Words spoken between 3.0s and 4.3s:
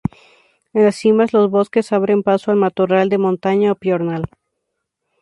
de montaña o piornal.